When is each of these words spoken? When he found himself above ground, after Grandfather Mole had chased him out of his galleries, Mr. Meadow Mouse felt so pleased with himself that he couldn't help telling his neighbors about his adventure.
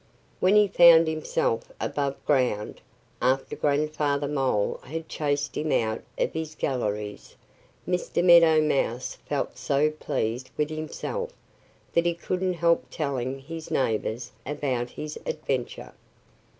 When 0.39 0.55
he 0.55 0.67
found 0.67 1.07
himself 1.07 1.71
above 1.79 2.15
ground, 2.25 2.81
after 3.21 3.55
Grandfather 3.55 4.27
Mole 4.27 4.79
had 4.81 5.07
chased 5.07 5.55
him 5.55 5.71
out 5.71 6.01
of 6.17 6.33
his 6.33 6.55
galleries, 6.55 7.35
Mr. 7.87 8.23
Meadow 8.25 8.59
Mouse 8.61 9.19
felt 9.29 9.59
so 9.59 9.91
pleased 9.91 10.49
with 10.57 10.71
himself 10.71 11.33
that 11.93 12.07
he 12.07 12.15
couldn't 12.15 12.53
help 12.55 12.85
telling 12.89 13.37
his 13.41 13.69
neighbors 13.69 14.31
about 14.43 14.89
his 14.89 15.19
adventure. 15.27 15.93